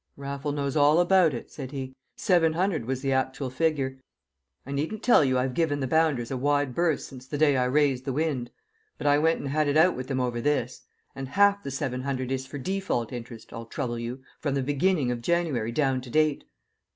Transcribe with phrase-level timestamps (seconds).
[0.17, 1.93] "Raffles knows all about it," said he.
[2.15, 3.99] "Seven hundred was the actual figure.
[4.65, 7.55] I needn't tell you I have given the bounders a wide berth since the day
[7.55, 8.49] I raised the wind;
[8.97, 10.81] but I went and had it out with them over this.
[11.13, 15.11] And half the seven hundred is for default interest, I'll trouble you, from the beginning
[15.11, 16.45] of January down to date!"